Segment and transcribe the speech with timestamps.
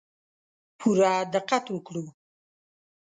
[0.79, 2.05] پوره دقت وکړو.